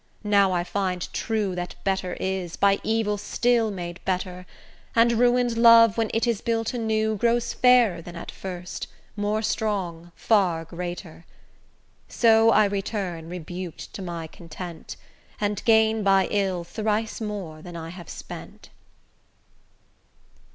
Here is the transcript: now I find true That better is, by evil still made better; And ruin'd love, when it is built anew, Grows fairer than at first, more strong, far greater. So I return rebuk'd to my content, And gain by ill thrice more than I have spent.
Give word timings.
now 0.23 0.51
I 0.51 0.63
find 0.63 1.07
true 1.13 1.53
That 1.53 1.75
better 1.83 2.13
is, 2.19 2.55
by 2.57 2.79
evil 2.83 3.19
still 3.19 3.69
made 3.69 3.99
better; 4.03 4.47
And 4.95 5.11
ruin'd 5.11 5.55
love, 5.59 5.95
when 5.95 6.09
it 6.11 6.25
is 6.25 6.41
built 6.41 6.73
anew, 6.73 7.15
Grows 7.15 7.53
fairer 7.53 8.01
than 8.01 8.15
at 8.15 8.31
first, 8.31 8.87
more 9.15 9.43
strong, 9.43 10.11
far 10.15 10.65
greater. 10.65 11.27
So 12.07 12.49
I 12.49 12.65
return 12.65 13.29
rebuk'd 13.29 13.93
to 13.93 14.01
my 14.01 14.25
content, 14.25 14.95
And 15.39 15.63
gain 15.65 16.01
by 16.01 16.27
ill 16.31 16.63
thrice 16.63 17.21
more 17.21 17.61
than 17.61 17.75
I 17.75 17.89
have 17.89 18.09
spent. 18.09 18.71